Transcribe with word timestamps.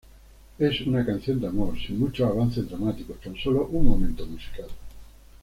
Es 0.57 0.81
una 0.81 1.05
canción 1.05 1.39
de 1.39 1.45
amor, 1.49 1.77
sin 1.79 1.99
mucho 1.99 2.25
avance 2.25 2.63
dramático, 2.63 3.13
tan 3.23 3.35
sólo 3.35 3.67
un 3.67 3.85
momento 3.85 4.25
musical. 4.25 4.65